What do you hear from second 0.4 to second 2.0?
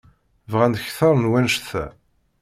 Bɣant kter n wannect-a.